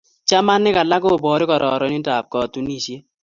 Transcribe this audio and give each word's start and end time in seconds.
chamanik 0.27 0.75
alak 0.83 1.01
koporu 1.05 1.43
kararanindap 1.51 2.25
katunisiet 2.33 3.03